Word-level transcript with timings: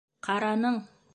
Ҡараның! 0.27 0.81